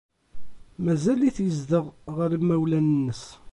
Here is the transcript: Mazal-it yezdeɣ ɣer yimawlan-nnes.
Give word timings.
Mazal-it 0.83 1.37
yezdeɣ 1.45 1.85
ɣer 2.15 2.31
yimawlan-nnes. 2.33 3.23